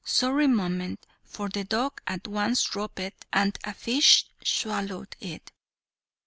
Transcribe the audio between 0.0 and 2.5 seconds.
Sorry moment, for the dog at